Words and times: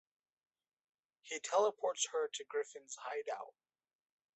He 1.21 1.39
teleports 1.39 2.07
her 2.11 2.27
to 2.27 2.43
Griffin's 2.49 2.95
hideout. 3.03 3.53